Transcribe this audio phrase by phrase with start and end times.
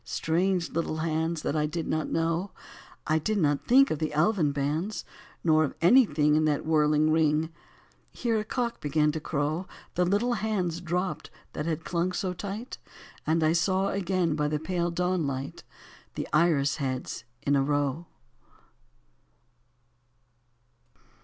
[0.03, 2.49] Strange, little hands that I did not know:
[3.05, 5.05] I did not think of the elvan bands,
[5.43, 7.53] Nor of anything In that whirling ring
[8.19, 12.33] —'Here a cock began to crow 1 The little hands dropped that had clung so
[12.33, 12.79] tight,
[13.27, 15.61] And I saw again by the pale dawnlight
[16.15, 18.07] The iris heads in a row.